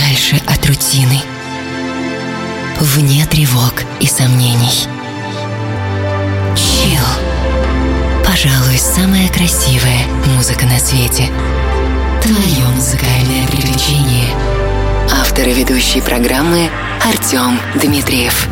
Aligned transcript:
подальше 0.00 0.40
от 0.46 0.64
рутины. 0.66 1.20
Вне 2.80 3.26
тревог 3.26 3.82
и 4.00 4.06
сомнений. 4.06 4.86
Чил. 6.56 7.04
Пожалуй, 8.24 8.78
самая 8.78 9.28
красивая 9.28 10.06
музыка 10.26 10.64
на 10.64 10.78
свете. 10.78 11.28
Твое 12.22 12.66
музыкальное 12.74 13.46
приключение. 13.46 14.28
Автор 15.20 15.46
и 15.48 15.52
ведущий 15.52 16.00
программы 16.00 16.70
Артем 17.04 17.58
Дмитриев. 17.74 18.48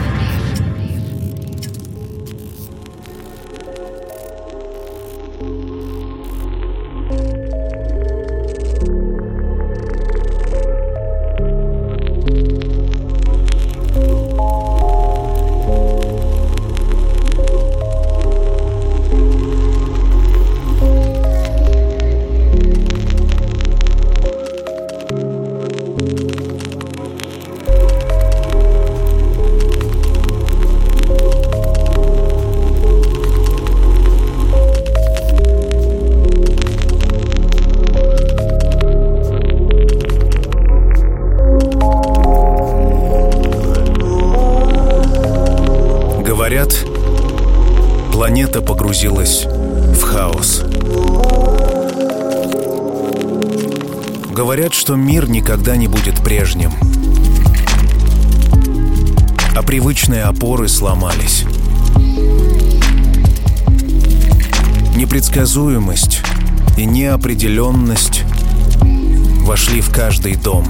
Непредсказуемость 65.39 66.21
и 66.77 66.85
неопределенность 66.85 68.25
вошли 69.43 69.81
в 69.81 69.89
каждый 69.89 70.35
дом. 70.35 70.65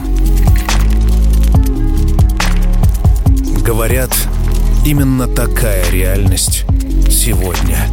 Говорят, 3.65 4.11
именно 4.85 5.27
такая 5.27 5.91
реальность 5.91 6.67
сегодня. 7.09 7.89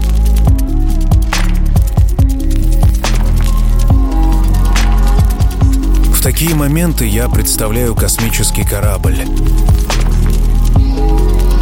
В 6.13 6.21
такие 6.21 6.55
моменты 6.55 7.07
я 7.07 7.29
представляю 7.29 7.95
космический 7.95 8.65
корабль, 8.65 9.19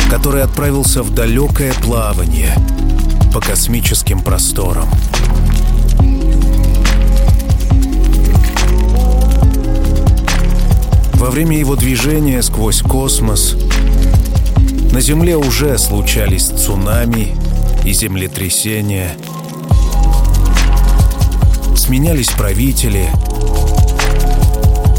который 0.09 0.41
отправился 0.41 1.03
в 1.03 1.13
далекое 1.13 1.71
плавание 1.83 2.57
по 3.33 3.41
космическим 3.41 4.21
просторам. 4.21 4.87
Во 11.15 11.31
время 11.31 11.57
его 11.57 11.75
движения 11.75 12.43
сквозь 12.43 12.81
космос 12.81 13.55
на 14.91 15.01
Земле 15.01 15.35
уже 15.35 15.79
случались 15.79 16.45
цунами 16.45 17.35
и 17.83 17.91
землетрясения. 17.91 19.17
Сменялись 21.75 22.29
правители, 22.29 23.09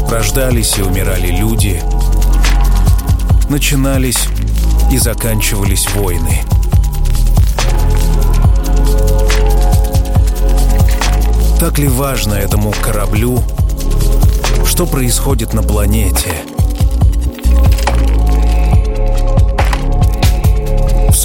рождались 0.09 0.77
и 0.77 0.81
умирали 0.81 1.27
люди, 1.27 1.81
начинались 3.49 4.27
и 4.91 4.97
заканчивались 4.97 5.89
войны. 5.95 6.41
Так 11.59 11.79
ли 11.79 11.87
важно 11.87 12.33
этому 12.33 12.73
кораблю, 12.81 13.41
что 14.65 14.85
происходит 14.85 15.53
на 15.53 15.63
планете– 15.63 16.31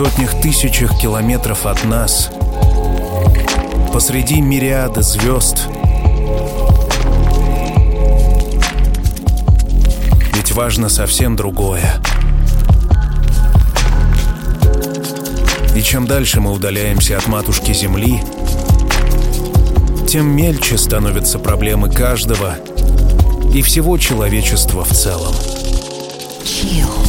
сотнях 0.02 0.40
тысячах 0.40 0.98
километров 0.98 1.66
от 1.66 1.84
нас, 1.84 2.30
посреди 3.92 4.40
мириада 4.40 5.02
звезд. 5.02 5.68
Ведь 10.32 10.52
важно 10.52 10.88
совсем 10.88 11.36
другое. 11.36 12.00
И 15.76 15.82
чем 15.82 16.06
дальше 16.06 16.40
мы 16.40 16.52
удаляемся 16.52 17.18
от 17.18 17.26
матушки 17.26 17.74
Земли, 17.74 18.22
тем 20.10 20.26
мельче 20.26 20.76
становятся 20.76 21.38
проблемы 21.38 21.88
каждого 21.88 22.56
и 23.54 23.62
всего 23.62 23.96
человечества 23.96 24.82
в 24.82 24.90
целом. 24.90 25.32
Chill. 26.42 26.99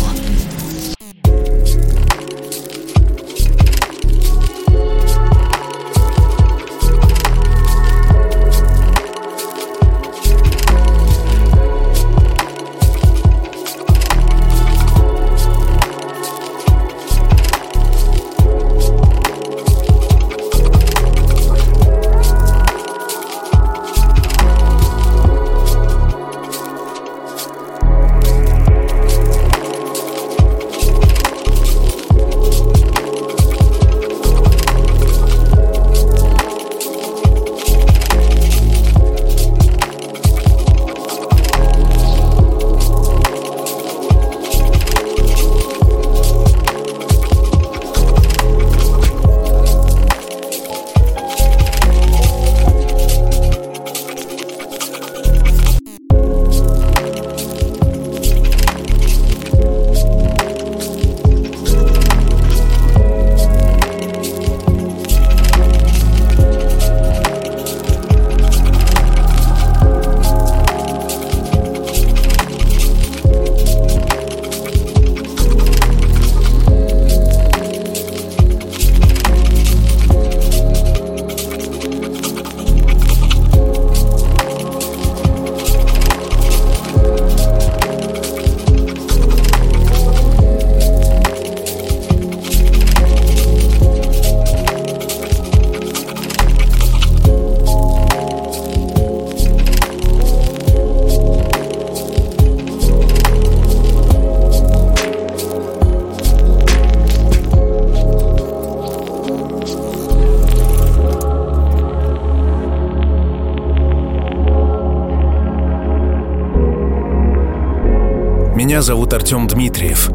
Зовут 118.82 119.14
Артем 119.14 119.46
Дмитриев. 119.46 120.10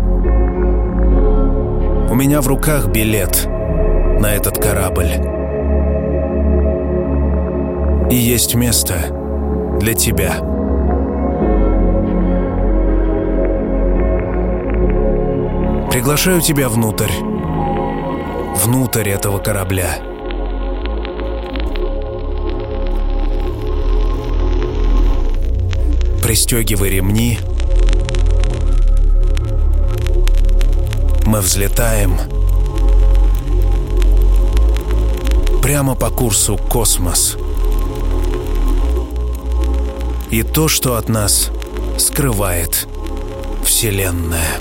У 2.10 2.14
меня 2.16 2.40
в 2.40 2.48
руках 2.48 2.88
билет 2.88 3.46
на 3.46 4.34
этот 4.34 4.58
корабль. 4.58 5.12
И 8.10 8.16
есть 8.16 8.56
место 8.56 9.76
для 9.78 9.94
тебя. 9.94 10.38
Приглашаю 15.92 16.40
тебя 16.40 16.69
внутрь. 16.69 17.12
Внутрь 18.64 19.10
этого 19.10 19.38
корабля. 19.38 19.98
Пристегивай 26.20 26.90
ремни. 26.90 27.38
Мы 31.26 31.40
взлетаем 31.40 32.19
прямо 35.61 35.96
по 35.96 36.08
курсу 36.11 36.56
«Космос». 36.56 37.37
И 40.31 40.44
то, 40.44 40.69
что 40.69 40.94
от 40.94 41.08
нас 41.08 41.50
скрывает 41.99 42.87
Вселенная. 43.64 44.61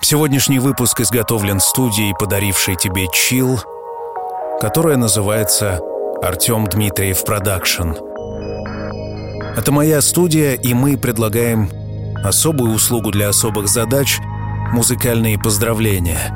Сегодняшний 0.00 0.60
выпуск 0.60 1.00
изготовлен 1.00 1.60
студией, 1.60 2.14
подарившей 2.18 2.76
тебе 2.76 3.06
chill, 3.12 3.60
которая 4.60 4.96
называется 4.96 5.82
«Артем 6.22 6.66
Дмитриев 6.66 7.24
Production». 7.24 7.92
Это 9.56 9.72
моя 9.72 10.00
студия, 10.00 10.54
и 10.54 10.74
мы 10.74 10.96
предлагаем 10.96 11.70
особую 12.24 12.74
услугу 12.74 13.10
для 13.10 13.28
особых 13.28 13.68
задач– 13.68 14.18
музыкальные 14.72 15.38
поздравления. 15.38 16.32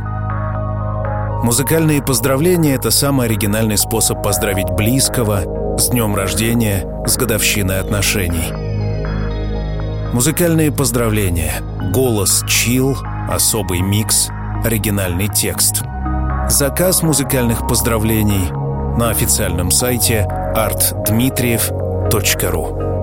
Музыкальные 1.42 2.02
поздравления– 2.02 2.74
это 2.76 2.90
самый 2.90 3.26
оригинальный 3.26 3.78
способ 3.78 4.22
поздравить 4.22 4.70
близкого 4.70 5.76
с 5.78 5.88
днем 5.88 6.14
рождения, 6.14 6.86
с 7.06 7.16
годовщиной 7.16 7.80
отношений. 7.80 8.52
Музыкальные 10.12 10.72
поздравления, 10.72 11.54
голос 11.92 12.44
чил– 12.46 12.96
особый 13.30 13.80
микс, 13.80 14.28
оригинальный 14.64 15.28
текст. 15.28 15.82
Заказ 16.48 17.02
музыкальных 17.02 17.66
поздравлений 17.66 18.50
на 18.98 19.10
официальном 19.10 19.70
сайте 19.70 20.26
artdmitriev.ru 20.54 22.99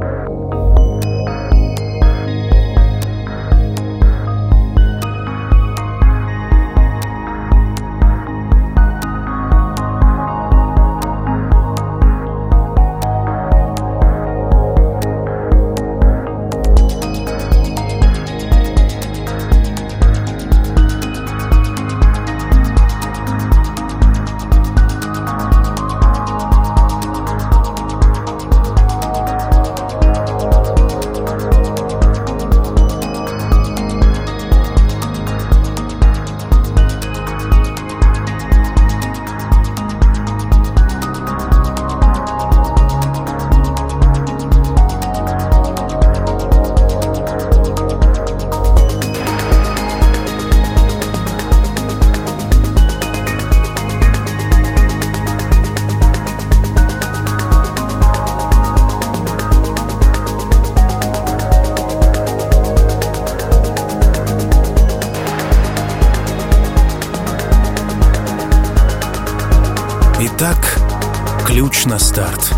старт. 72.17 72.51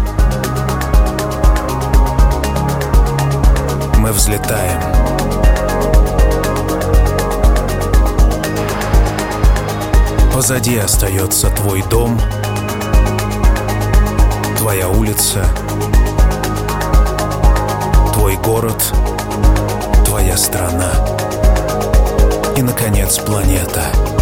Мы 3.98 4.14
взлетаем. 4.14 4.80
Позади 10.34 10.78
остается 10.78 11.50
твой 11.50 11.84
дом, 11.90 12.18
твоя 14.58 14.88
улица, 14.88 15.44
твой 18.14 18.38
город, 18.38 18.82
твоя 20.06 20.38
страна 20.38 20.94
и, 22.56 22.62
наконец, 22.62 23.18
планета— 23.18 23.84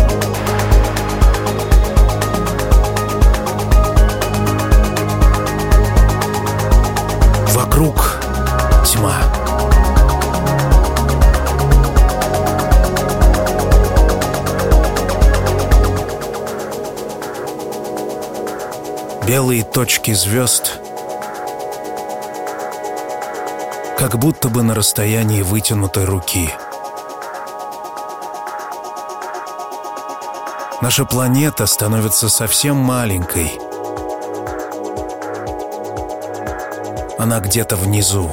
Белые 19.27 19.63
точки 19.63 20.13
звезд 20.13 20.79
как 23.97 24.17
будто 24.17 24.49
бы 24.49 24.63
на 24.63 24.73
расстоянии 24.73 25.41
вытянутой 25.41 26.05
руки. 26.05 26.49
Наша 30.81 31.05
планета 31.05 31.65
становится 31.65 32.29
совсем 32.29 32.77
маленькой— 32.77 33.59
Она 37.17 37.39
где-то 37.39 37.75
внизу. 37.75 38.29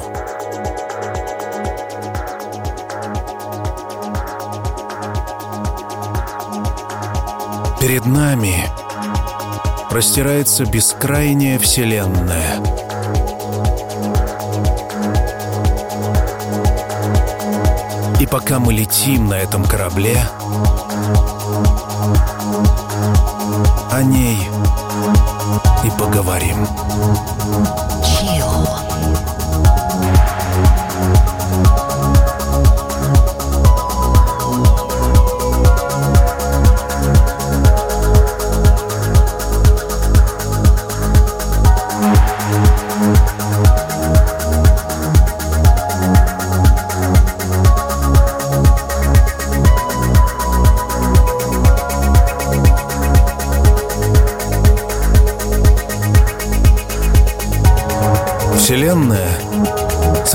Перед 7.81 8.05
нами 8.05 8.69
простирается 9.89 10.65
бескрайняя 10.65 11.59
Вселенная. 11.59 12.59
И 18.19 18.25
пока 18.25 18.59
мы 18.59 18.73
летим 18.73 19.27
на 19.27 19.35
этом 19.35 19.63
корабле, 19.65 20.17
о 23.91 24.01
ней 24.03 24.37
и 25.83 25.89
поговорим. 25.99 26.67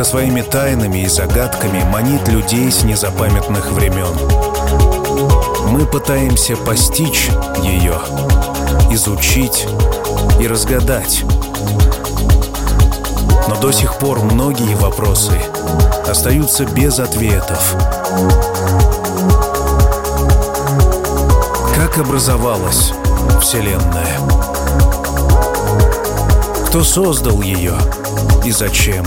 Со 0.00 0.12
своими 0.12 0.40
тайнами 0.40 1.00
и 1.00 1.08
загадками 1.08 1.84
манит 1.84 2.26
людей 2.26 2.72
с 2.72 2.84
незапамятных 2.84 3.70
времен. 3.72 4.16
Мы 5.68 5.84
пытаемся 5.84 6.56
постичь 6.56 7.28
ее, 7.62 7.98
изучить 8.90 9.66
и 10.40 10.46
разгадать. 10.46 11.22
Но 13.46 13.60
до 13.60 13.72
сих 13.72 13.98
пор 13.98 14.20
многие 14.20 14.74
вопросы 14.74 15.38
остаются 16.08 16.64
без 16.64 16.98
ответов. 16.98 17.74
Как 21.76 21.98
образовалась 21.98 22.94
Вселенная? 23.42 24.16
Кто 26.68 26.82
создал 26.84 27.42
ее 27.42 27.74
и 28.46 28.50
зачем? 28.50 29.04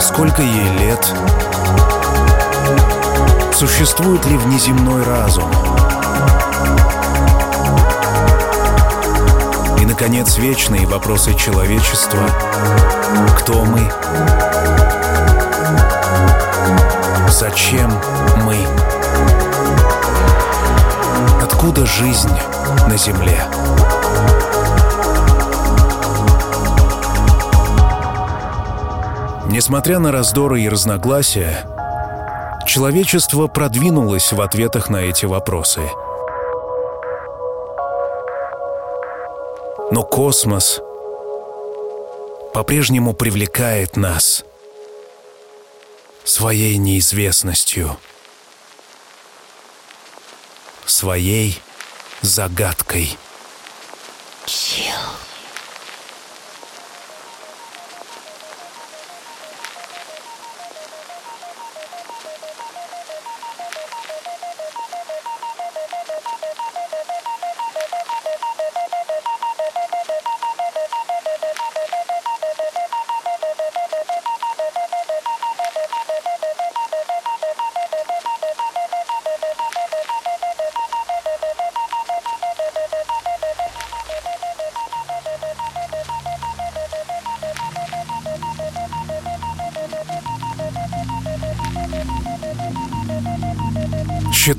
Сколько 0.00 0.42
ей 0.42 0.78
лет? 0.78 1.14
Существует 3.54 4.24
ли 4.26 4.36
внеземной 4.36 5.04
разум? 5.04 5.50
И, 9.80 9.86
наконец, 9.86 10.36
вечные 10.38 10.86
вопросы 10.86 11.34
человечества. 11.34 12.20
Кто 13.38 13.64
мы? 13.64 13.90
Зачем 17.28 17.92
мы? 18.44 18.56
Откуда 21.42 21.86
жизнь 21.86 22.36
на 22.88 22.96
Земле? 22.96 23.40
Несмотря 29.48 29.98
на 29.98 30.12
раздоры 30.12 30.60
и 30.60 30.68
разногласия, 30.68 31.66
человечество 32.66 33.46
продвинулось 33.46 34.30
в 34.30 34.42
ответах 34.42 34.90
на 34.90 34.98
эти 34.98 35.24
вопросы. 35.24 35.80
Но 39.90 40.02
космос 40.02 40.82
по-прежнему 42.52 43.14
привлекает 43.14 43.96
нас 43.96 44.44
своей 46.24 46.76
неизвестностью, 46.76 47.96
своей 50.84 51.58
загадкой. 52.20 53.16
Chill. 54.44 55.27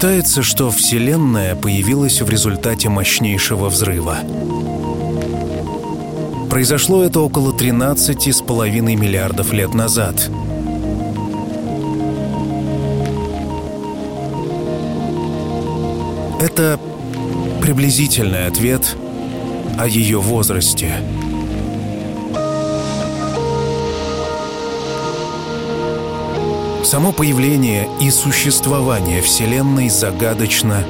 Считается, 0.01 0.44
что 0.44 0.72
Вселенная 0.72 1.58
появилась 1.58 2.22
в 2.22 2.29
результате 2.29 2.88
мощнейшего 2.88 3.68
взрыва. 3.68 4.20
Произошло 6.50 7.03
это 7.03 7.20
около 7.20 7.51
13,5 7.51 8.96
миллиардов 8.96 9.51
лет 9.51 9.74
назад. 9.74 10.32
Это 16.39 16.79
приблизительный 17.62 18.48
ответ 18.48 18.96
о 19.77 19.86
ее 19.86 20.22
возрасте– 20.22 20.94
Само 26.89 27.12
появление 27.12 27.88
и 28.01 28.10
существование 28.10 29.22
Вселенной 29.22 29.89
загадочно 29.89 30.84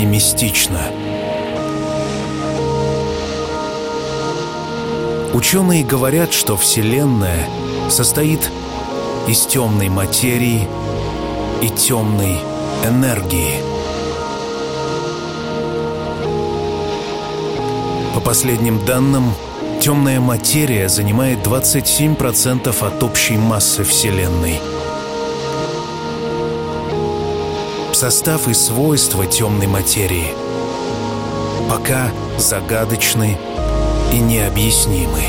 и 0.00 0.06
мистично. 0.06 0.80
Ученые 5.34 5.84
говорят, 5.84 6.32
что 6.32 6.56
Вселенная 6.56 7.46
состоит 7.90 8.40
из 9.28 9.44
темной 9.44 9.90
материи 9.90 10.66
и 11.60 11.68
темной 11.68 12.38
энергии. 12.82 13.60
По 18.14 18.20
последним 18.20 18.82
данным, 18.86 19.34
темная 19.82 20.20
материя 20.20 20.88
занимает 20.88 21.46
27% 21.46 22.74
от 22.82 23.02
общей 23.02 23.36
массы 23.36 23.84
Вселенной– 23.84 24.58
Состав 28.04 28.48
и 28.48 28.52
свойства 28.52 29.24
темной 29.24 29.66
материи 29.66 30.34
пока 31.70 32.12
загадочны 32.36 33.38
и 34.12 34.18
необъяснимы. 34.18 35.22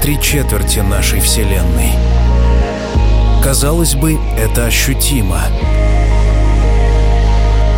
Три 0.00 0.18
четверти 0.18 0.78
нашей 0.78 1.20
Вселенной. 1.20 1.92
Казалось 3.42 3.94
бы, 3.94 4.18
это 4.38 4.64
ощутимо. 4.64 5.40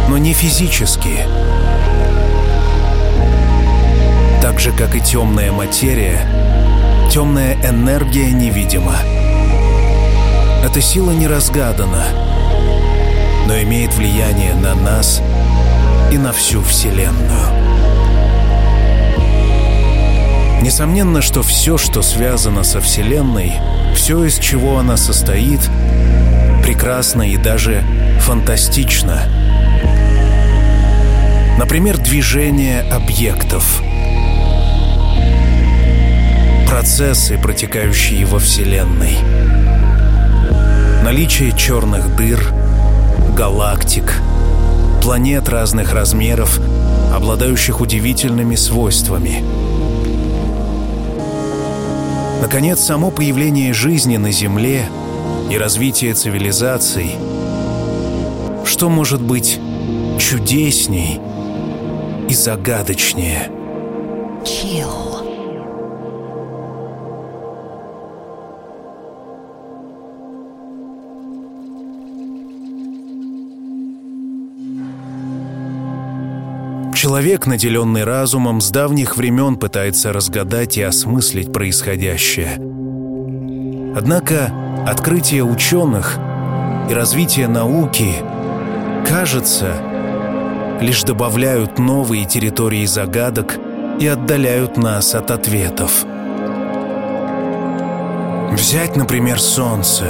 Но 0.09 0.19
не 0.19 0.33
физически. 0.33 1.27
Так 4.41 4.61
же, 4.61 4.71
как 4.73 4.95
и 4.95 5.01
темная 5.01 5.51
материя, 5.51 6.21
темная 7.11 7.55
энергия 7.65 8.31
невидима. 8.31 8.97
Эта 10.65 10.81
сила 10.81 11.11
не 11.11 11.27
разгадана, 11.27 12.05
но 13.49 13.61
имеет 13.63 13.95
влияние 13.95 14.55
на 14.55 14.75
нас 14.75 15.21
и 16.13 16.19
на 16.19 16.33
всю 16.33 16.63
Вселенную. 16.63 17.62
Несомненно, 20.63 21.23
что 21.23 21.43
все, 21.43 21.77
что 21.77 22.03
связано 22.03 22.63
со 22.63 22.81
Вселенной, 22.81 23.55
все, 23.97 24.25
из 24.25 24.39
чего 24.39 24.79
она 24.79 24.97
состоит, 24.97 25.59
прекрасно 26.63 27.23
и 27.23 27.37
даже 27.37 27.83
фантастично. 28.21 29.25
Например, 31.59 31.99
движение 31.99 32.83
объектов, 32.83 33.83
процессы, 36.69 37.37
протекающие 37.39 38.25
во 38.25 38.39
Вселенной, 38.39 39.17
наличие 41.03 41.57
черных 41.57 42.15
дыр, 42.15 42.55
галактик, 43.37 44.15
планет 45.03 45.49
разных 45.49 45.93
размеров, 45.93 46.61
обладающих 47.13 47.81
удивительными 47.81 48.55
свойствами. 48.55 49.62
Наконец, 52.43 52.81
само 52.81 53.13
появление 53.13 53.73
жизни 53.73 54.17
на 54.17 54.33
Земле 54.33 54.89
и 55.49 55.57
развитие 55.57 56.13
цивилизаций. 56.13 57.15
Что 58.65 58.89
может 58.89 59.23
быть 59.23 59.61
чудесней 60.19 61.21
и 62.29 62.35
загадочнее? 62.35 63.49
Chill. 64.43 65.12
Человек, 77.03 77.49
наделенный 77.49 78.05
разумом, 78.05 78.61
с 78.61 78.71
давних 78.71 79.17
времен 79.17 79.57
пытается 79.57 80.13
разгадать 80.13 80.79
и 80.79 80.83
осмыслить 80.83 81.53
происходящее. 81.53 82.53
Однако 83.97 84.53
открытие 84.87 85.43
ученых 85.43 86.21
и 86.89 86.95
развитие 86.95 87.49
науки, 87.49 88.15
кажется, 89.05 89.83
лишь 90.81 91.03
добавляют 91.03 91.81
новые 91.81 92.25
территории 92.25 92.87
загадок 92.87 93.59
и 93.99 94.07
отдаляют 94.07 94.77
нас 94.77 95.17
от 95.17 95.33
ответов. 95.33 96.05
Взять, 98.53 98.95
например, 98.95 99.41
Солнце, 99.41 100.05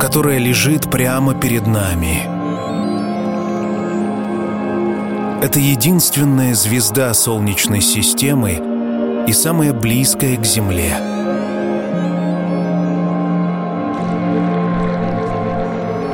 которое 0.00 0.38
лежит 0.38 0.90
прямо 0.90 1.36
перед 1.36 1.68
нами– 1.68 2.28
Это 5.44 5.58
единственная 5.58 6.54
звезда 6.54 7.12
Солнечной 7.12 7.82
системы 7.82 9.24
и 9.28 9.32
самая 9.34 9.74
близкая 9.74 10.38
к 10.38 10.46
Земле. 10.46 10.96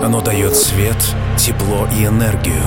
Оно 0.03 0.21
дает 0.21 0.57
свет, 0.57 0.97
тепло 1.39 1.87
и 1.97 2.07
энергию. 2.07 2.61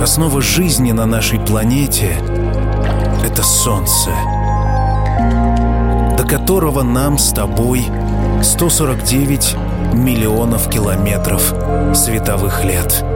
Основа 0.00 0.40
жизни 0.40 0.92
на 0.92 1.04
нашей 1.04 1.40
планете— 1.40 2.16
это 3.24 3.42
Солнце, 3.42 4.10
до 6.16 6.24
которого 6.24 6.84
нам 6.84 7.18
с 7.18 7.32
тобой 7.32 7.86
149 8.40 9.56
миллионов 9.94 10.70
километров 10.70 11.52
световых 11.92 12.62
лет— 12.64 13.04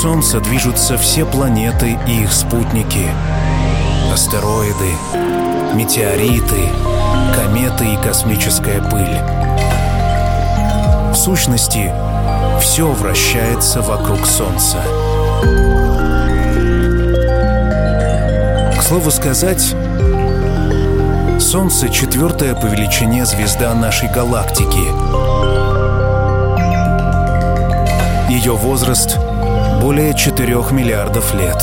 Солнца 0.00 0.38
движутся 0.38 0.96
все 0.96 1.26
планеты 1.26 1.98
и 2.06 2.22
их 2.22 2.32
спутники. 2.32 3.10
Астероиды, 4.12 4.92
метеориты, 5.74 6.68
кометы 7.34 7.94
и 7.94 7.96
космическая 7.96 8.80
пыль. 8.80 9.18
В 11.12 11.16
сущности, 11.16 11.92
все 12.60 12.86
вращается 12.92 13.82
вокруг 13.82 14.24
Солнца. 14.24 14.78
К 18.78 18.82
слову 18.84 19.10
сказать, 19.10 19.74
Солнце— 21.40 21.88
четвертая 21.90 22.54
по 22.54 22.66
величине 22.66 23.26
звезда 23.26 23.74
нашей 23.74 24.08
галактики. 24.08 24.78
Ее 28.30 28.52
возраст— 28.52 29.18
более 29.88 30.12
4 30.14 30.46
миллиардов 30.70 31.32
лет. 31.32 31.56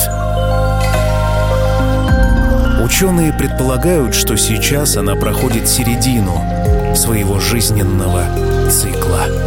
Ученые 2.84 3.32
предполагают, 3.32 4.16
что 4.16 4.36
сейчас 4.36 4.98
она 4.98 5.14
проходит 5.14 5.68
середину 5.70 6.96
своего 6.96 7.40
жизненного 7.40 8.26
цикла. 8.72 9.45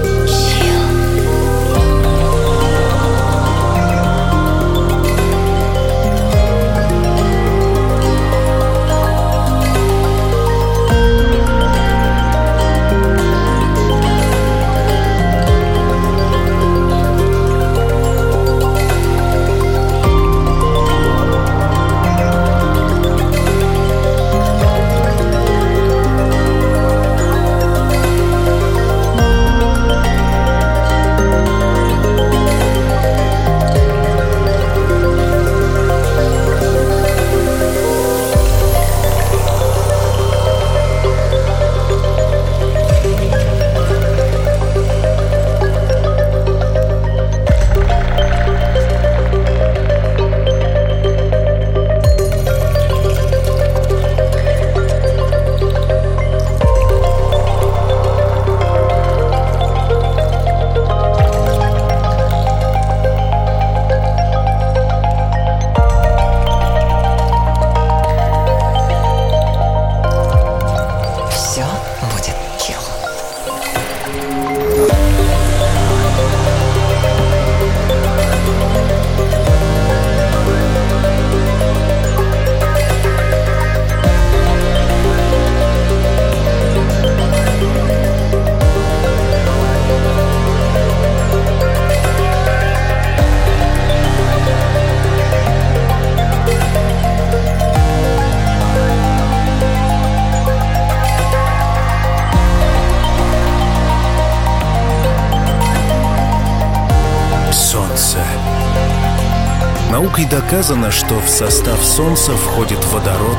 Доказано, 110.30 110.90
что 110.90 111.18
в 111.20 111.28
состав 111.28 111.82
Солнца 111.84 112.32
входит 112.32 112.84
водород, 112.86 113.38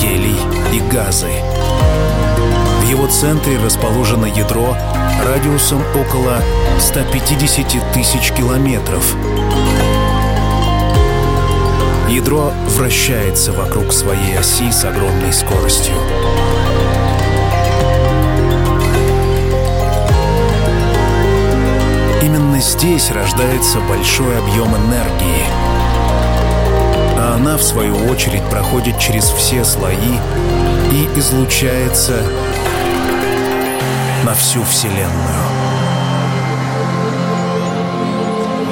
гелий 0.00 0.38
и 0.72 0.80
газы. 0.80 1.30
В 2.80 2.88
его 2.88 3.06
центре 3.06 3.58
расположено 3.58 4.26
ядро 4.26 4.76
радиусом 5.24 5.82
около 5.94 6.42
150 6.78 7.92
тысяч 7.92 8.32
километров. 8.32 9.16
Ядро 12.08 12.52
вращается 12.68 13.52
вокруг 13.52 13.92
своей 13.92 14.38
оси 14.38 14.70
с 14.70 14.84
огромной 14.84 15.32
скоростью. 15.32 15.94
здесь 22.64 23.10
рождается 23.10 23.78
большой 23.80 24.38
объем 24.38 24.74
энергии. 24.74 25.83
А 27.24 27.36
она, 27.36 27.56
в 27.56 27.62
свою 27.62 27.96
очередь, 28.10 28.42
проходит 28.50 28.98
через 28.98 29.24
все 29.24 29.64
слои 29.64 29.94
и 30.92 31.18
излучается 31.18 32.22
на 34.26 34.34
всю 34.34 34.62
Вселенную. 34.64 35.08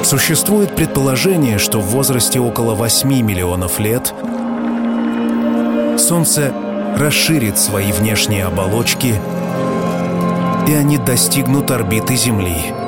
Существует 0.03 0.75
предположение, 0.75 1.57
что 1.57 1.79
в 1.79 1.87
возрасте 1.87 2.39
около 2.39 2.75
8 2.75 3.09
миллионов 3.23 3.79
лет 3.79 4.13
Солнце 5.97 6.53
расширит 6.95 7.57
свои 7.57 7.91
внешние 7.91 8.45
оболочки, 8.45 9.15
и 10.67 10.73
они 10.73 10.99
достигнут 10.99 11.71
орбиты 11.71 12.15
Земли. 12.15 12.82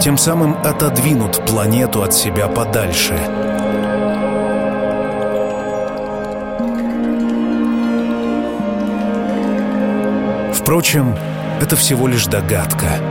Тем 0.00 0.16
самым 0.16 0.56
отодвинут 0.64 1.44
планету 1.44 2.02
от 2.02 2.14
себя 2.14 2.48
подальше. 2.48 3.14
Впрочем, 10.54 11.14
это 11.60 11.76
всего 11.76 12.08
лишь 12.08 12.24
догадка— 12.26 12.86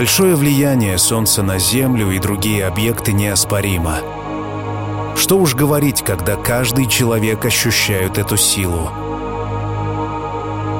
Большое 0.00 0.34
влияние 0.34 0.96
Солнца 0.96 1.42
на 1.42 1.58
Землю 1.58 2.10
и 2.10 2.18
другие 2.18 2.64
объекты 2.64 3.12
неоспоримо. 3.12 3.98
Что 5.14 5.36
уж 5.36 5.54
говорить, 5.54 6.00
когда 6.00 6.36
каждый 6.36 6.86
человек 6.86 7.44
ощущает 7.44 8.16
эту 8.16 8.38
силу. 8.38 8.90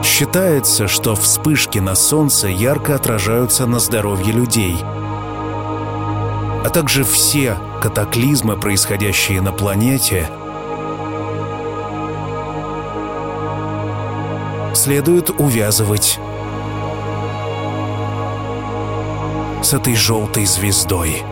Считается, 0.02 0.88
что 0.88 1.14
вспышки 1.16 1.78
на 1.78 1.96
Солнце 1.96 2.48
ярко 2.48 2.94
отражаются 2.94 3.66
на 3.66 3.78
здоровье 3.78 4.32
людей, 4.32 4.78
а 4.82 6.70
также 6.72 7.04
все 7.04 7.58
катаклизмы, 7.82 8.56
происходящие 8.56 9.42
на 9.42 9.52
планете, 9.52 10.30
следует 14.74 15.28
увязывать 15.28 16.18
с 19.62 19.74
этой 19.74 19.94
желтой 19.94 20.46
звездой. 20.46 21.22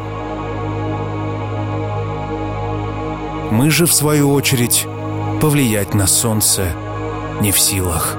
Мы 3.51 3.71
же, 3.71 3.87
в 3.87 3.95
свою 3.95 4.33
очередь, 4.33 4.87
повлиять 5.41 5.95
на 5.95 6.07
Солнце 6.07 6.73
не 7.41 7.53
в 7.53 7.59
силах. 7.59 8.17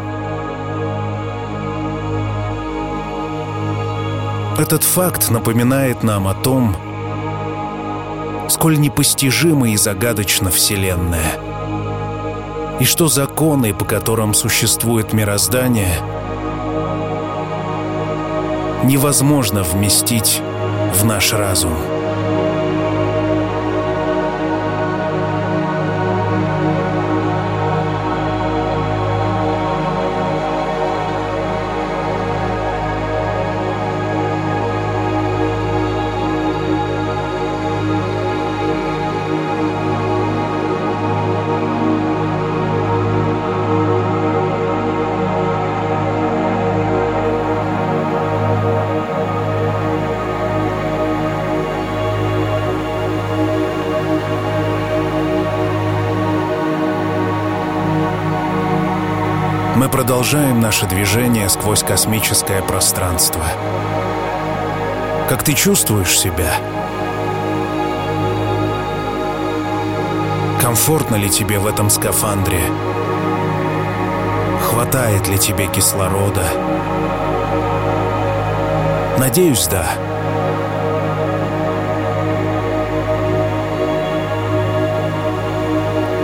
Этот 4.57 4.83
факт 4.83 5.29
напоминает 5.29 6.03
нам 6.03 6.27
о 6.27 6.33
том, 6.33 6.75
сколь 8.49 8.77
непостижима 8.79 9.69
и 9.69 9.77
загадочна 9.77 10.49
Вселенная, 10.49 11.39
и 12.79 12.83
что 12.83 13.07
законы, 13.07 13.73
по 13.73 13.85
которым 13.85 14.33
существует 14.33 15.13
мироздание— 15.13 15.99
невозможно 18.83 19.63
вместить 19.63 20.41
в 20.93 21.05
наш 21.05 21.33
разум. 21.33 21.98
Продолжаем 60.19 60.59
наше 60.59 60.85
движение 60.85 61.47
сквозь 61.47 61.81
космическое 61.81 62.61
пространство. 62.61 63.41
Как 65.29 65.43
ты 65.43 65.53
чувствуешь 65.53 66.19
себя? 66.19 66.55
Комфортно 70.61 71.15
ли 71.15 71.29
тебе 71.29 71.57
в 71.57 71.65
этом 71.65 71.89
скафандре? 71.89 72.59
Хватает 74.61 75.29
ли 75.29 75.39
тебе 75.39 75.67
кислорода? 75.67 76.43
Надеюсь, 79.17 79.67
да. 79.67 79.85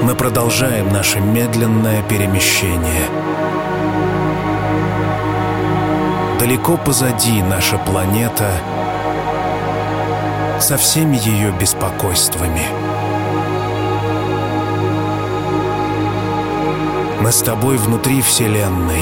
Мы 0.01 0.15
продолжаем 0.15 0.89
наше 0.89 1.21
медленное 1.21 2.03
перемещение— 2.03 3.07
Далеко 6.45 6.77
позади 6.77 7.41
наша 7.41 7.79
планета 7.79 8.51
со 10.59 10.77
всеми 10.77 11.17
ее 11.17 11.51
беспокойствами. 11.51 12.61
Мы 17.19 17.31
с 17.31 17.41
тобой 17.41 17.77
внутри 17.77 18.21
Вселенной, 18.21 19.01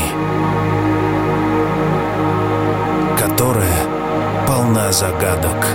которая 3.20 3.88
полна 4.48 4.94
загадок. 4.94 5.68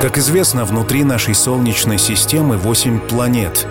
Как 0.00 0.16
известно, 0.16 0.64
внутри 0.64 1.04
нашей 1.04 1.34
Солнечной 1.34 1.98
системы 1.98 2.56
восемь 2.56 3.00
планет. 3.00 3.66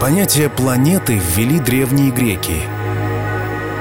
Понятие 0.00 0.50
«планеты» 0.50 1.18
ввели 1.34 1.58
древние 1.58 2.10
греки. 2.10 2.60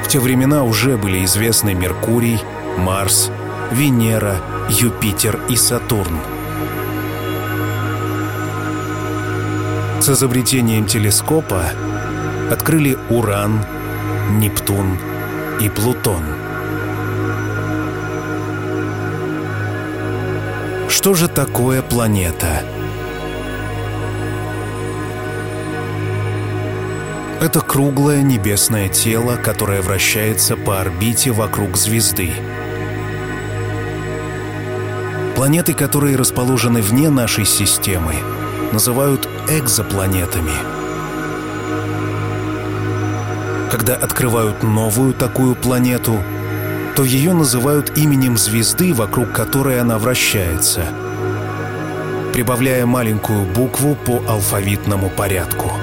В 0.05 0.07
те 0.07 0.21
времена 0.21 0.63
уже 0.63 0.97
были 0.97 1.25
известны 1.25 1.73
Меркурий, 1.73 2.39
Марс, 2.77 3.29
Венера, 3.73 4.37
Юпитер 4.69 5.37
и 5.49 5.57
Сатурн. 5.57 6.17
С 9.99 10.07
изобретением 10.07 10.85
телескопа 10.85 11.63
открыли 12.49 12.97
Уран, 13.09 13.65
Нептун 14.39 14.97
и 15.59 15.67
Плутон. 15.67 16.23
Что 21.07 21.13
же 21.13 21.29
такое 21.29 21.81
планета? 21.81 22.65
Это 27.39 27.61
круглое 27.61 28.21
небесное 28.23 28.89
тело, 28.89 29.37
которое 29.37 29.81
вращается 29.81 30.57
по 30.57 30.81
орбите 30.81 31.31
вокруг 31.31 31.77
звезды. 31.77 32.31
Планеты, 35.33 35.73
которые 35.73 36.17
расположены 36.17 36.81
вне 36.81 37.09
нашей 37.09 37.45
системы, 37.45 38.15
называют 38.73 39.29
экзопланетами. 39.49 40.51
Когда 43.71 43.95
открывают 43.95 44.61
новую 44.61 45.13
такую 45.13 45.55
планету, 45.55 46.21
то 46.97 47.05
ее 47.05 47.33
называют 47.33 47.95
именем 47.95 48.37
звезды, 48.37 48.93
вокруг 48.93 49.31
которой 49.31 49.79
она 49.79 49.99
вращается, 49.99 50.81
прибавляя 52.33 52.85
маленькую 52.85 53.45
букву 53.45 53.95
по 53.95 54.23
алфавитному 54.27 55.09
порядку– 55.11 55.71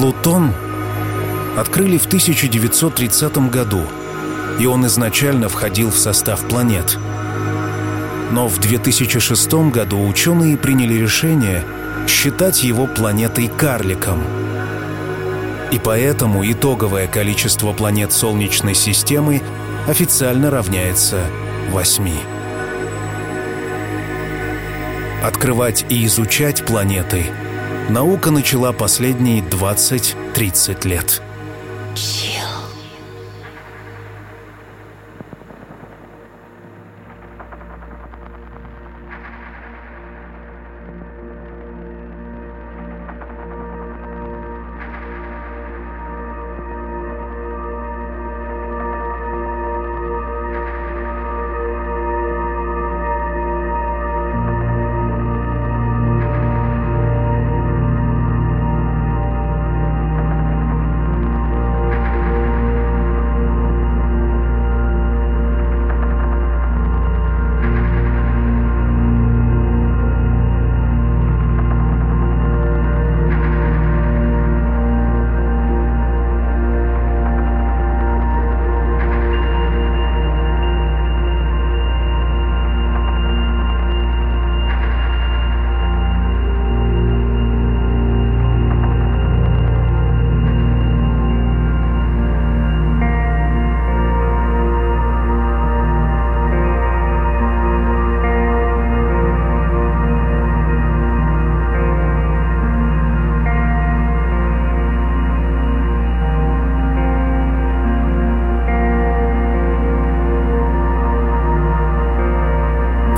Плутон 0.00 0.54
открыли 1.58 1.98
в 1.98 2.06
1930 2.06 3.50
году, 3.50 3.82
и 4.58 4.64
он 4.64 4.86
изначально 4.86 5.50
входил 5.50 5.90
в 5.90 5.98
состав 5.98 6.40
планет. 6.48 6.98
Но 8.30 8.48
в 8.48 8.58
2006 8.58 9.52
году 9.70 10.06
ученые 10.06 10.56
приняли 10.56 10.94
решение 10.94 11.64
считать 12.08 12.62
его 12.62 12.86
планетой-карликом. 12.86 14.22
И 15.72 15.78
поэтому 15.78 16.44
итоговое 16.50 17.06
количество 17.06 17.72
планет 17.72 18.12
Солнечной 18.12 18.74
системы 18.74 19.42
официально 19.88 20.50
равняется 20.50 21.24
8. 21.70 22.10
Открывать 25.22 25.84
и 25.88 26.04
изучать 26.06 26.64
планеты– 26.64 27.26
наука 27.90 28.30
начала 28.30 28.72
последние 28.72 29.42
20-30 29.42 30.88
лет. 30.88 31.22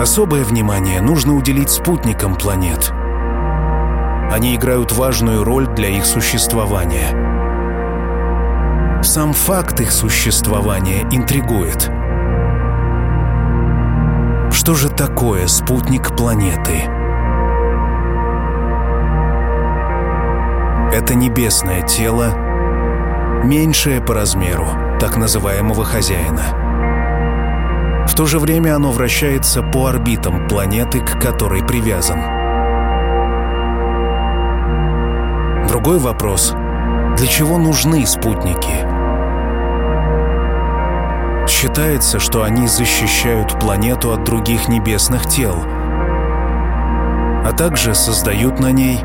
Особое 0.02 0.42
внимание 0.42 1.00
нужно 1.00 1.36
уделить 1.36 1.70
спутникам 1.70 2.34
планет. 2.34 2.90
Они 4.32 4.56
играют 4.56 4.90
важную 4.90 5.44
роль 5.44 5.68
для 5.68 5.90
их 5.90 6.06
существования. 6.06 7.10
Сам 9.04 9.32
факт 9.32 9.80
их 9.80 9.92
существования 9.92 11.02
интригует. 11.12 11.88
Что 14.52 14.74
же 14.74 14.88
такое 14.88 15.46
спутник 15.46 16.16
планеты? 16.16 16.78
Это 20.92 21.14
небесное 21.14 21.82
тело, 21.82 22.34
меньшее 23.44 24.00
по 24.00 24.14
размеру 24.14 24.66
так 24.98 25.16
называемого 25.16 25.84
хозяина– 25.84 26.58
в 28.06 28.14
то 28.14 28.26
же 28.26 28.38
время 28.38 28.76
оно 28.76 28.90
вращается 28.90 29.62
по 29.62 29.86
орбитам 29.86 30.46
планеты, 30.48 31.00
к 31.00 31.18
которой 31.20 31.64
привязан. 31.64 32.20
Другой 35.68 35.98
вопрос– 35.98 36.54
для 37.16 37.26
чего 37.26 37.58
нужны 37.58 38.06
спутники? 38.06 38.86
Считается, 41.48 42.18
что 42.18 42.42
они 42.42 42.66
защищают 42.66 43.58
планету 43.58 44.12
от 44.12 44.24
других 44.24 44.68
небесных 44.68 45.26
тел, 45.26 45.56
а 47.44 47.52
также 47.56 47.94
создают 47.94 48.60
на 48.60 48.72
ней 48.72 48.98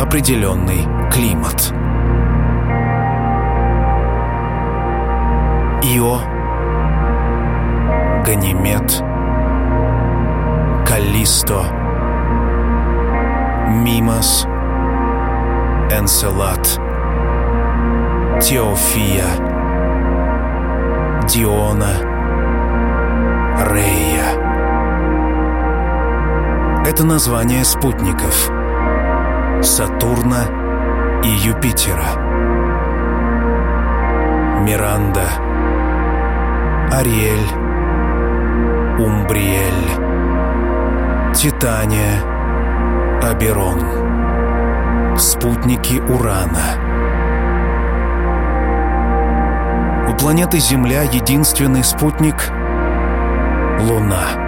определенный 0.00 0.86
климат. 1.12 1.72
Ио– 5.84 6.20
Ганимед, 8.28 9.02
Каллисто, 10.86 11.62
Мимос, 13.70 14.44
Энселат, 15.90 16.78
Теофия, 18.42 19.24
Диона, 21.26 21.94
Рея. 23.72 24.28
Это 26.84 27.04
название 27.04 27.64
спутников 27.64 28.50
Сатурна 29.62 30.44
и 31.24 31.30
Юпитера. 31.30 32.10
Миранда, 34.66 35.28
Ариэль, 36.92 37.68
Умбриэль, 38.98 39.90
Титания, 41.32 42.20
Аберон. 43.22 43.80
Спутники 45.16 46.00
Урана. 46.00 46.74
У 50.08 50.16
планеты 50.16 50.58
Земля 50.58 51.02
единственный 51.02 51.84
спутник— 51.84 52.50
Луна. 53.80 54.47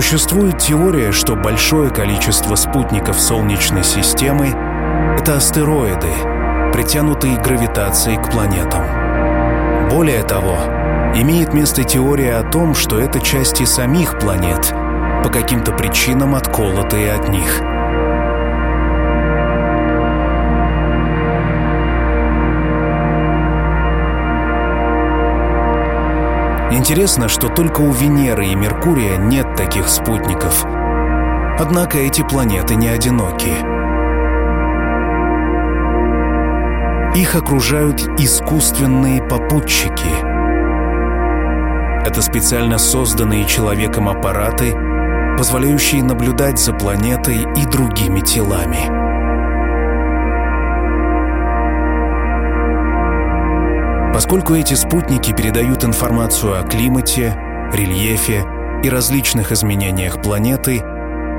Существует 0.00 0.56
теория, 0.56 1.12
что 1.12 1.36
большое 1.36 1.90
количество 1.90 2.54
спутников 2.54 3.20
Солнечной 3.20 3.84
системы— 3.84 4.46
это 5.18 5.36
астероиды, 5.36 6.10
притянутые 6.72 7.36
гравитацией 7.36 8.16
к 8.16 8.30
планетам. 8.30 8.82
Более 9.90 10.22
того, 10.22 10.56
имеет 11.14 11.52
место 11.52 11.84
теория 11.84 12.36
о 12.36 12.50
том, 12.50 12.74
что 12.74 12.98
это 12.98 13.20
части 13.20 13.64
самих 13.64 14.18
планет, 14.18 14.72
по 15.22 15.28
каким-то 15.28 15.72
причинам 15.72 16.34
отколотые 16.34 17.12
от 17.12 17.28
них. 17.28 17.69
Интересно, 26.72 27.28
что 27.28 27.48
только 27.48 27.80
у 27.80 27.90
Венеры 27.90 28.46
и 28.46 28.54
Меркурия 28.54 29.16
нет 29.16 29.56
таких 29.56 29.88
спутников. 29.88 30.64
Однако 31.58 31.98
эти 31.98 32.22
планеты 32.22 32.76
не 32.76 32.88
одиноки. 32.88 33.52
Их 37.18 37.34
окружают 37.34 38.00
искусственные 38.18 39.20
попутчики. 39.20 40.10
Это 42.06 42.22
специально 42.22 42.78
созданные 42.78 43.46
человеком 43.46 44.08
аппараты, 44.08 44.72
позволяющие 45.36 46.04
наблюдать 46.04 46.60
за 46.60 46.72
планетой 46.72 47.46
и 47.56 47.66
другими 47.66 48.20
телами. 48.20 48.99
Поскольку 54.12 54.54
эти 54.54 54.74
спутники 54.74 55.32
передают 55.32 55.84
информацию 55.84 56.60
о 56.60 56.64
климате, 56.64 57.36
рельефе 57.72 58.44
и 58.82 58.88
различных 58.88 59.52
изменениях 59.52 60.20
планеты, 60.20 60.82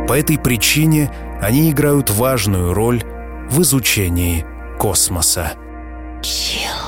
по 0.08 0.18
этой 0.18 0.38
причине 0.38 1.12
они 1.42 1.70
играют 1.70 2.10
важную 2.10 2.74
роль 2.74 3.04
в 3.50 3.62
изучении 3.62 4.46
космоса. 4.80 5.54
Chill. 6.22 6.81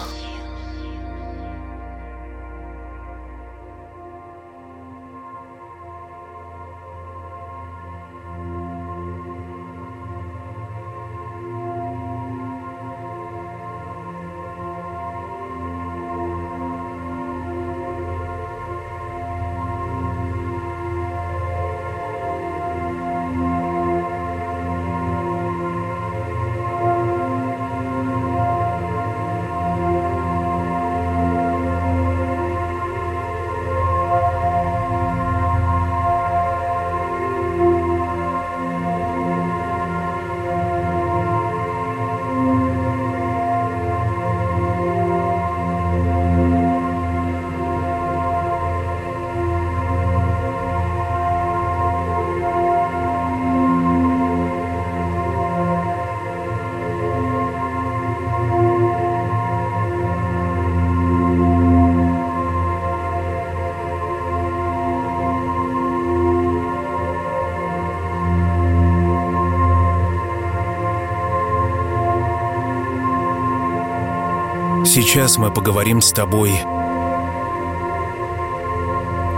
Сейчас 75.14 75.38
мы 75.38 75.52
поговорим 75.52 76.02
с 76.02 76.12
тобой 76.12 76.60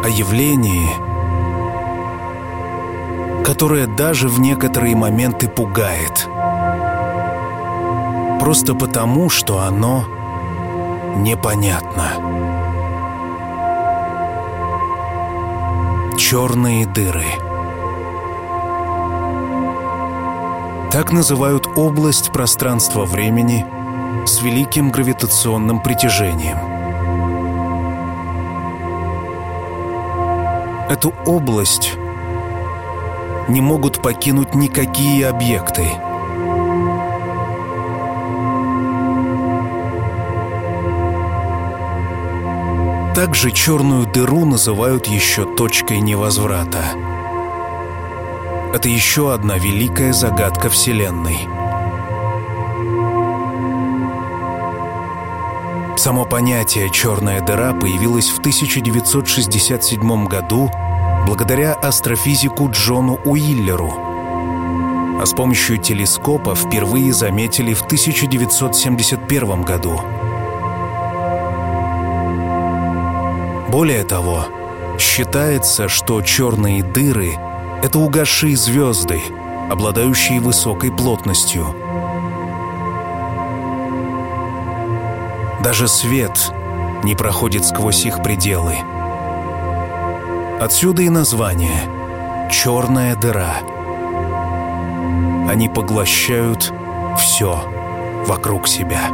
о 0.02 0.08
явлении, 0.08 0.88
которое 3.44 3.86
даже 3.86 4.30
в 4.30 4.40
некоторые 4.40 4.96
моменты 4.96 5.50
пугает. 5.50 6.30
Просто 8.40 8.74
потому, 8.74 9.30
что 9.30 9.60
оно 9.60 10.06
непонятно. 11.18 12.06
Черные 16.18 16.86
дыры. 16.86 17.26
Так 20.90 21.12
называют 21.12 21.68
область 21.76 22.32
пространства-времени– 22.32 23.66
с 24.28 24.42
великим 24.42 24.92
гравитационным 24.92 25.82
притяжением. 25.82 26.58
Эту 30.90 31.14
область 31.26 31.94
не 33.48 33.62
могут 33.62 34.02
покинуть 34.02 34.56
никакие 34.56 35.28
объекты. 35.28 35.88
Также 43.16 43.52
черную 43.52 44.06
дыру 44.06 44.46
называют 44.46 45.08
еще 45.08 45.46
точкой 45.56 46.00
невозврата. 46.00 46.84
Это 48.74 48.90
еще 48.90 49.34
одна 49.34 49.58
великая 49.58 50.12
загадка 50.12 50.70
Вселенной— 50.70 51.48
Само 56.06 56.24
понятие 56.24 56.92
«черная 56.92 57.42
дыра» 57.42 57.74
появилось 57.74 58.30
в 58.30 58.38
1967 58.38 60.28
году 60.28 60.70
благодаря 61.26 61.74
астрофизику 61.74 62.70
Джону 62.70 63.20
Уиллеру, 63.26 63.92
а 65.20 65.24
с 65.26 65.34
помощью 65.34 65.80
телескопа 65.80 66.54
впервые 66.54 67.12
заметили 67.12 67.74
в 67.74 67.82
1971 67.82 69.64
году. 69.64 70.00
Более 73.72 74.04
того, 74.04 74.46
считается, 75.00 75.90
что 75.90 76.22
черные 76.22 76.84
дыры— 76.84 77.36
это 77.82 77.98
угасшие 77.98 78.56
звезды, 78.56 79.24
обладающие 79.72 80.40
высокой 80.40 80.92
плотностью— 80.92 81.76
Даже 85.66 85.88
свет 85.88 86.52
не 87.04 87.16
проходит 87.16 87.66
сквозь 87.66 88.06
их 88.06 88.22
пределы. 88.22 88.76
Отсюда 90.62 91.02
и 91.02 91.10
название 91.10 91.90
«Черная 92.52 93.16
дыра». 93.16 93.56
Они 95.50 95.68
поглощают 95.68 96.72
все 97.18 97.68
вокруг 98.28 98.68
себя. 98.68 99.10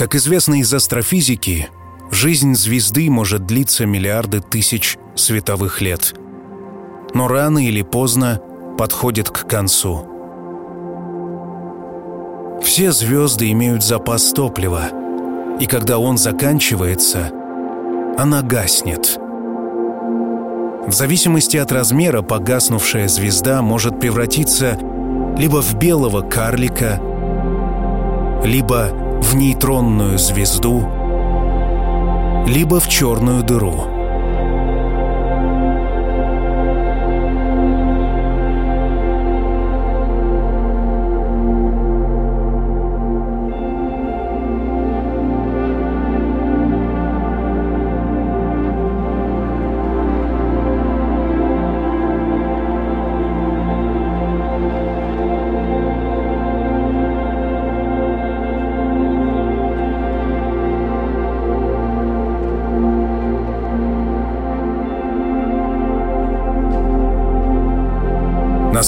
Как 0.00 0.14
известно 0.14 0.60
из 0.60 0.72
астрофизики, 0.72 1.68
жизнь 2.10 2.54
звезды 2.54 3.10
может 3.10 3.44
длиться 3.44 3.84
миллиарды 3.84 4.40
тысяч 4.40 4.96
световых 5.14 5.82
лет. 5.82 6.14
Но 7.12 7.28
рано 7.28 7.58
или 7.58 7.82
поздно 7.82 8.40
подходит 8.78 9.28
к 9.28 9.46
концу. 9.46 10.08
Все 12.62 12.92
звезды 12.92 13.50
имеют 13.50 13.84
запас 13.84 14.32
топлива, 14.32 14.84
и 15.60 15.66
когда 15.66 15.98
он 15.98 16.16
заканчивается, 16.16 17.30
она 18.16 18.40
гаснет. 18.40 19.18
В 20.86 20.92
зависимости 20.92 21.58
от 21.58 21.72
размера 21.72 22.22
погаснувшая 22.22 23.06
звезда 23.06 23.60
может 23.60 24.00
превратиться 24.00 24.78
либо 25.36 25.60
в 25.60 25.74
белого 25.74 26.22
карлика, 26.22 26.98
либо 28.42 29.09
в 29.30 29.36
нейтронную 29.36 30.18
звезду, 30.18 30.80
либо 32.48 32.80
в 32.80 32.88
черную 32.88 33.44
дыру– 33.44 33.84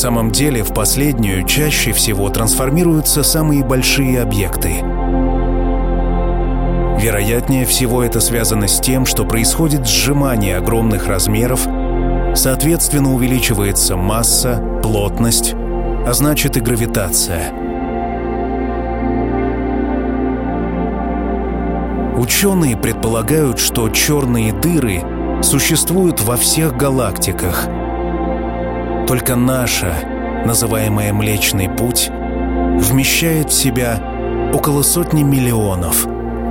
самом 0.03 0.33
деле 0.33 0.65
в 0.65 0.75
последнюю 0.75 1.47
чаще 1.47 1.93
всего 1.93 2.29
трансформируются 2.29 3.23
самые 3.23 3.65
большие 3.65 4.21
объекты. 4.21 4.83
Вероятнее 7.01 7.65
всего 7.67 8.03
это 8.03 8.19
связано 8.19 8.67
с 8.67 8.81
тем, 8.81 9.07
что 9.07 9.25
происходит 9.25 9.87
сжимание 9.87 10.57
огромных 10.57 11.07
размеров, 11.07 11.69
соответственно 12.35 13.15
увеличивается 13.15 13.97
масса, 13.97 14.81
плотность, 14.83 15.55
а 15.55 16.11
значит 16.13 16.57
и 16.57 16.61
гравитация. 16.61 17.53
Ученые 22.17 22.77
предполагают, 22.77 23.61
что 23.61 23.89
черные 23.89 24.53
дыры 24.53 25.05
существуют 25.45 26.21
во 26.23 26.37
всех 26.37 26.77
галактиках– 26.77 27.69
только 29.13 29.37
наша, 29.37 29.93
называемая 30.47 31.13
Млечный 31.13 31.69
Путь, 31.69 32.09
вмещает 32.09 33.51
в 33.51 33.53
себя 33.53 34.01
около 34.55 34.81
сотни 34.81 35.23
миллионов 35.23 36.07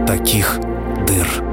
таких 0.05 0.59
дыр. 1.07 1.50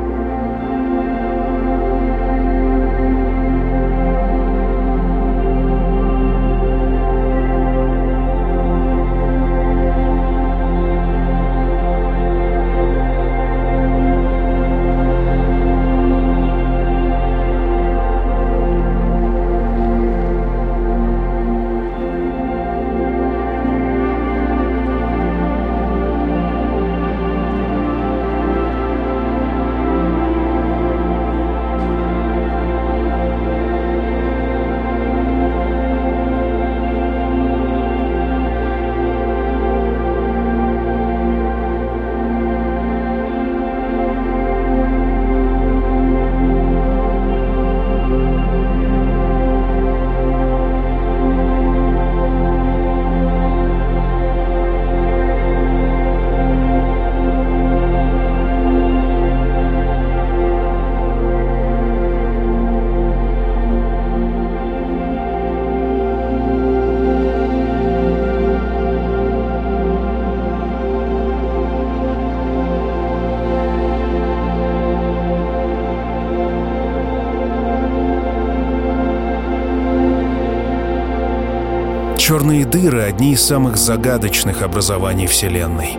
Черные 82.39 82.67
дыры— 82.67 83.03
одни 83.09 83.33
из 83.33 83.45
самых 83.45 83.77
загадочных 83.77 84.63
образований 84.63 85.27
Вселенной. 85.27 85.99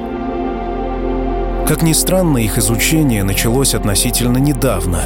Как 1.68 1.82
ни 1.82 1.92
странно, 1.92 2.38
их 2.38 2.58
изучение 2.58 3.26
началось 3.26 3.76
относительно 3.76 4.38
недавно. 4.38 5.02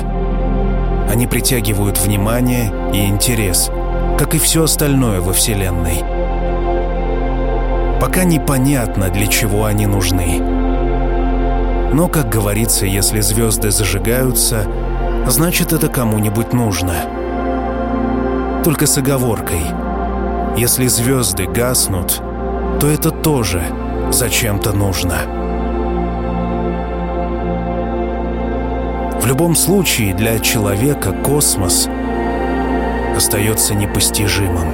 Они 1.10 1.26
притягивают 1.26 1.98
внимание 1.98 2.72
и 2.94 3.08
интерес, 3.08 3.72
как 4.20 4.36
и 4.36 4.38
все 4.38 4.66
остальное 4.66 5.22
во 5.22 5.34
Вселенной. 5.34 6.04
Пока 8.00 8.26
непонятно, 8.26 9.10
для 9.10 9.26
чего 9.26 9.66
они 9.66 9.88
нужны. 9.88 10.40
Но, 11.94 12.10
как 12.10 12.30
говорится, 12.30 12.86
если 12.86 13.22
звезды 13.22 13.72
зажигаются, 13.72 14.68
значит 15.26 15.74
это 15.74 15.88
кому-нибудь 15.88 16.54
нужно. 16.54 16.94
Только 18.64 18.86
с 18.86 19.00
оговоркой— 19.00 19.64
если 20.56 20.88
звезды 20.88 21.48
гаснут, 21.48 22.22
то 22.80 22.88
это 22.88 23.12
тоже 23.12 23.64
зачем-то 24.12 24.72
нужно. 24.74 25.16
В 29.20 29.26
любом 29.26 29.56
случае 29.56 30.14
для 30.14 30.38
человека 30.40 31.12
космос 31.12 31.88
остается 33.16 33.74
непостижимым. 33.74 34.68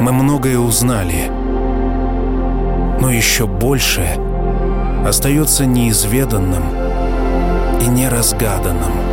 Мы 0.00 0.12
многое 0.12 0.58
узнали, 0.58 1.30
но 3.00 3.10
еще 3.10 3.46
больше 3.46 4.18
остается 5.06 5.66
неизведанным 5.66 6.64
и 7.80 7.86
неразгаданным. 7.86 9.03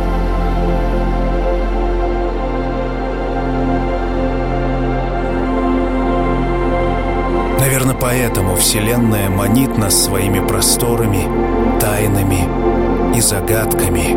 Поэтому 8.12 8.56
Вселенная 8.56 9.30
манит 9.30 9.78
нас 9.78 10.04
своими 10.04 10.46
просторами, 10.46 11.80
тайнами 11.80 13.16
и 13.16 13.20
загадками. 13.22 14.12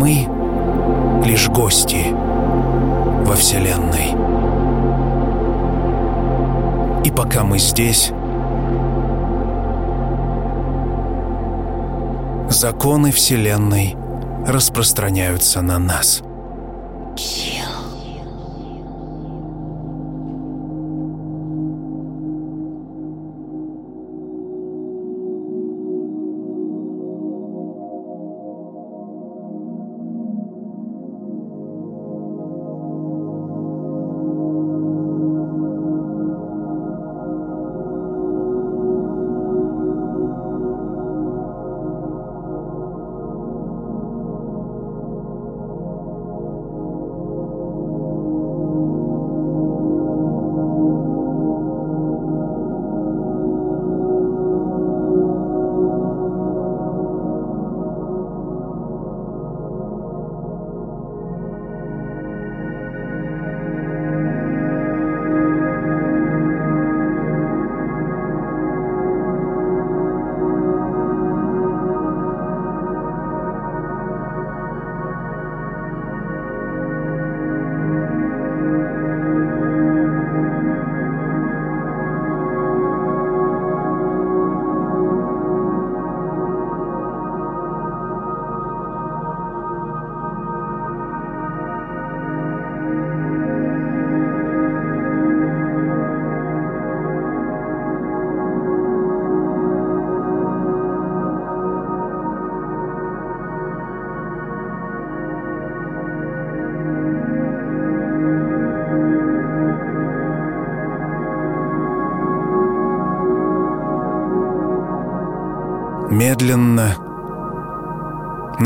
Мы 0.00 0.26
лишь 1.24 1.48
гости 1.48 2.06
во 3.24 3.36
Вселенной. 3.36 4.16
И 7.04 7.12
пока 7.12 7.44
мы 7.44 7.60
здесь, 7.60 8.10
законы 12.48 13.12
Вселенной 13.12 13.96
распространяются 14.44 15.62
на 15.62 15.78
нас. 15.78 16.24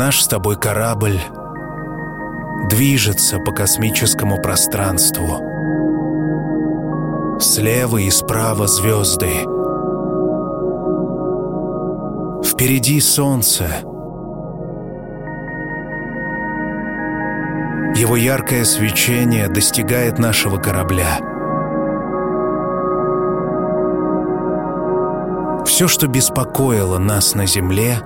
Наш 0.07 0.21
с 0.21 0.27
тобой 0.29 0.55
корабль 0.55 1.19
движется 2.69 3.39
по 3.39 3.51
космическому 3.51 4.41
пространству. 4.41 5.41
Слева 7.41 7.97
и 7.97 8.09
справа 8.09 8.67
звезды. 8.67 9.41
Впереди 12.41 13.01
солнце. 13.01 13.65
Его 17.99 18.15
яркое 18.15 18.63
свечение 18.63 19.49
достигает 19.49 20.19
нашего 20.19 20.55
корабля. 20.55 21.19
Все, 25.65 25.89
что 25.89 26.07
беспокоило 26.07 26.97
нас 26.97 27.35
на 27.35 27.45
Земле, 27.45 27.99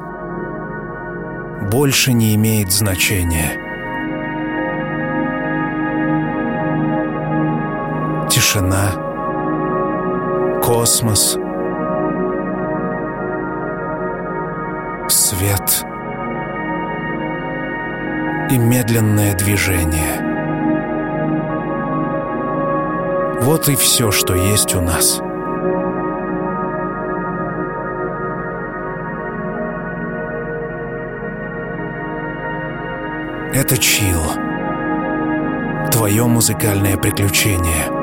больше 1.61 2.13
не 2.13 2.35
имеет 2.35 2.71
значения. 2.71 3.57
Тишина, 8.29 8.91
космос, 10.63 11.37
свет 15.07 15.85
и 18.49 18.57
медленное 18.57 19.35
движение. 19.35 20.29
Вот 23.41 23.69
и 23.69 23.75
все, 23.75 24.11
что 24.11 24.35
есть 24.35 24.75
у 24.75 24.81
нас— 24.81 25.21
Это 33.53 33.77
Чил. 33.77 34.21
Твое 35.91 36.25
музыкальное 36.25 36.95
приключение— 36.95 37.91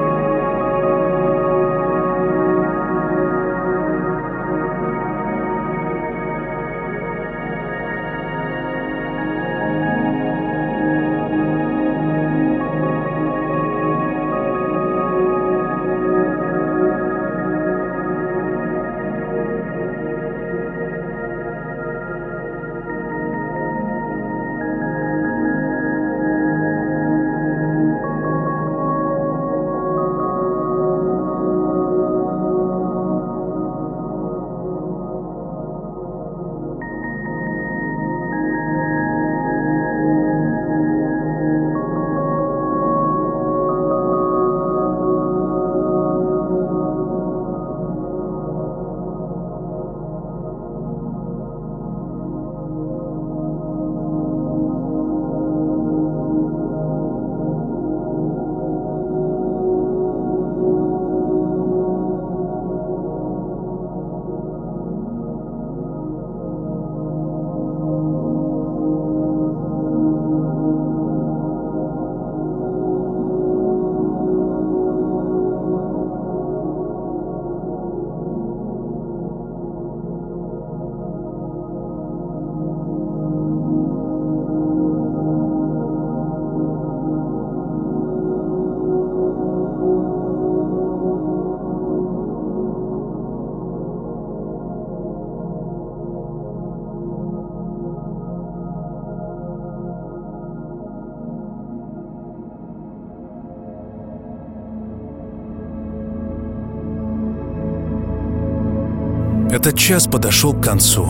Этот 109.69 109.81
час 109.81 110.07
подошел 110.07 110.55
к 110.55 110.65
концу. 110.65 111.05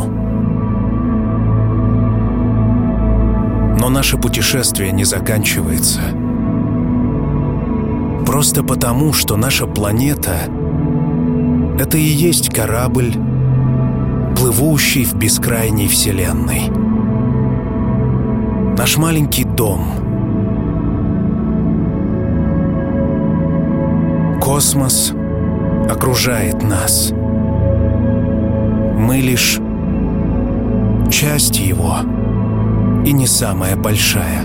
Но 3.78 3.88
наше 3.88 4.16
путешествие 4.16 4.90
не 4.90 5.04
заканчивается. 5.04 6.00
Просто 8.26 8.64
потому, 8.64 9.12
что 9.12 9.36
наша 9.36 9.68
планета— 9.68 10.32
это 11.78 11.98
и 11.98 12.02
есть 12.02 12.52
корабль, 12.52 13.12
плывущий 14.36 15.04
в 15.04 15.14
бескрайней 15.14 15.86
Вселенной. 15.86 16.68
Наш 18.76 18.96
маленький 18.96 19.44
дом. 19.44 19.84
Космос 24.42 25.12
окружает 25.88 26.64
нас— 26.64 27.12
мы 28.98 29.18
лишь 29.18 29.60
часть 31.10 31.58
его, 31.60 31.98
и 33.06 33.12
не 33.12 33.26
самая 33.26 33.76
большая. 33.76 34.42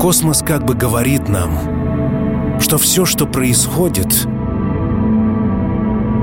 Космос 0.00 0.42
как 0.42 0.64
бы 0.64 0.74
говорит 0.74 1.28
нам, 1.28 2.58
что 2.58 2.78
все, 2.78 3.04
что 3.04 3.26
происходит, 3.26 4.26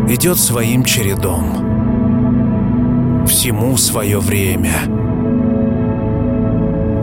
идет 0.10 0.40
своим 0.40 0.84
чередом. 0.84 1.66
Всему 3.28 3.78
свое 3.78 4.20
время. 4.20 4.74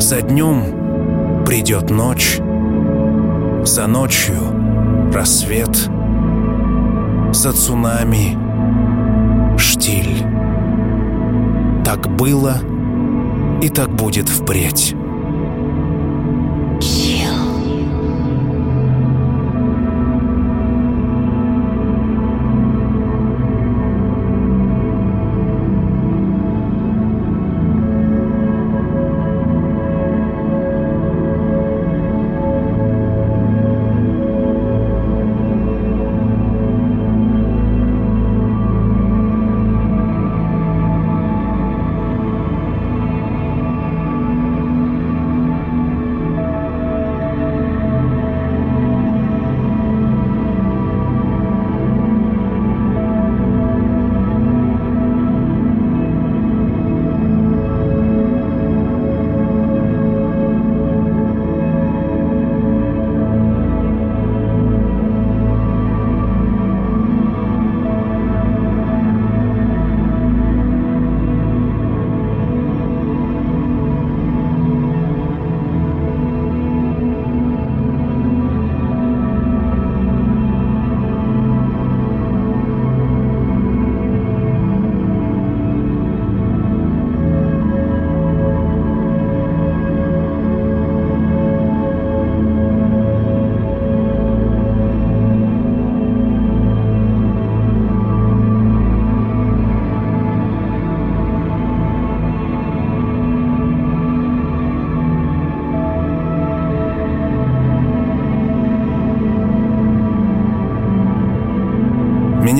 За 0.00 0.20
днем 0.20 1.44
придет 1.46 1.90
ночь, 1.90 2.40
за 3.64 3.86
ночью 3.86 4.53
рассвет, 5.14 5.88
за 7.32 7.52
цунами, 7.52 8.36
штиль. 9.56 10.24
Так 11.84 12.08
было 12.16 12.56
и 13.62 13.68
так 13.68 13.90
будет 13.90 14.28
впредь. 14.28 14.96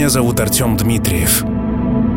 Меня 0.04 0.10
зовут 0.10 0.38
Артем 0.38 0.76
Дмитриев. 0.76 1.42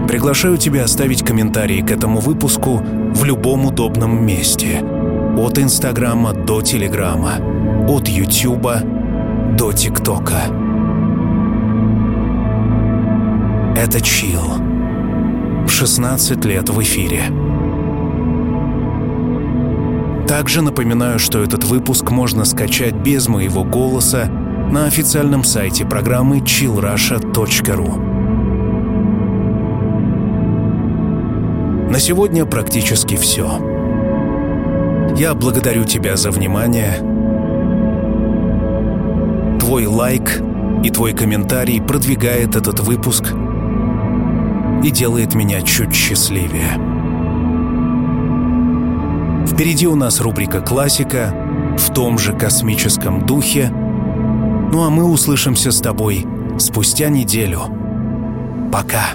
Приглашаю 0.09 0.57
тебя 0.57 0.83
оставить 0.83 1.23
комментарии 1.23 1.79
к 1.79 1.89
этому 1.89 2.19
выпуску 2.19 2.81
в 2.83 3.23
любом 3.23 3.65
удобном 3.65 4.25
месте. 4.25 4.83
От 5.37 5.57
Инстаграма 5.57 6.33
до 6.33 6.61
Телеграма, 6.61 7.35
от 7.87 8.09
Ютуба 8.09 8.81
до 9.57 9.71
ТикТока. 9.71 10.41
Это 13.77 14.01
Чил. 14.01 14.43
В 15.65 15.69
16 15.69 16.43
лет 16.43 16.67
в 16.67 16.81
эфире. 16.81 17.21
Также 20.27 20.61
напоминаю, 20.61 21.19
что 21.19 21.41
этот 21.41 21.63
выпуск 21.63 22.11
можно 22.11 22.43
скачать 22.43 22.95
без 22.95 23.29
моего 23.29 23.63
голоса 23.63 24.29
на 24.71 24.85
официальном 24.85 25.43
сайте 25.43 25.85
программы 25.85 26.39
chillrusha.ru. 26.39 28.17
На 31.89 31.99
сегодня 31.99 32.45
практически 32.45 33.15
все. 33.15 33.59
Я 35.17 35.33
благодарю 35.33 35.85
тебя 35.85 36.17
за 36.17 36.31
внимание. 36.31 36.97
Твой 39.59 39.85
лайк 39.85 40.41
и 40.83 40.89
твой 40.89 41.13
комментарий 41.13 41.81
продвигает 41.81 42.55
этот 42.55 42.81
выпуск 42.81 43.33
и 44.83 44.91
делает 44.91 45.33
меня 45.33 45.61
чуть 45.61 45.93
счастливее. 45.93 46.77
Впереди 49.47 49.87
у 49.87 49.95
нас 49.95 50.21
рубрика 50.21 50.61
«Классика» 50.61 51.33
в 51.77 51.93
том 51.93 52.19
же 52.19 52.33
космическом 52.33 53.25
духе. 53.25 53.73
Ну 54.71 54.83
а 54.83 54.89
мы 54.89 55.05
услышимся 55.05 55.71
с 55.71 55.79
тобой 55.79 56.25
спустя 56.59 57.09
неделю. 57.09 57.61
Пока. 58.71 59.11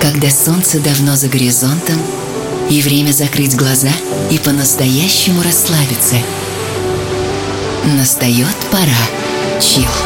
Когда 0.00 0.30
солнце 0.30 0.80
давно 0.80 1.16
за 1.16 1.28
горизонтом, 1.28 1.98
и 2.70 2.80
время 2.82 3.12
закрыть 3.12 3.56
глаза 3.56 3.92
и 4.30 4.38
по-настоящему 4.38 5.42
расслабиться. 5.42 6.16
Настает 7.84 8.56
пора. 8.70 9.60
Чил. 9.60 10.05